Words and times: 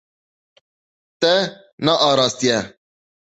Te 1.19 1.33
nearastiye. 1.83 2.57